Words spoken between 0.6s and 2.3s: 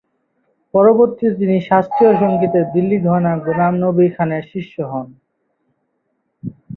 পরবর্তীতে তিনি শাস্ত্রীয়